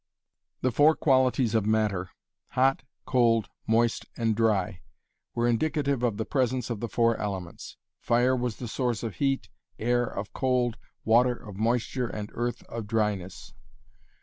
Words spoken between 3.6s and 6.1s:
moist and dry were indicative